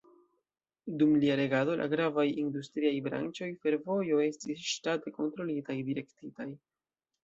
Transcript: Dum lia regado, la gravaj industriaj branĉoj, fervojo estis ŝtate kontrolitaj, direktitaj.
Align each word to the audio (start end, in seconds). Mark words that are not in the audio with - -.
Dum 1.01 1.11
lia 1.23 1.35
regado, 1.39 1.75
la 1.83 1.87
gravaj 1.91 2.25
industriaj 2.45 2.93
branĉoj, 3.11 3.53
fervojo 3.67 4.21
estis 4.27 4.67
ŝtate 4.75 5.19
kontrolitaj, 5.23 5.83
direktitaj. 5.95 6.55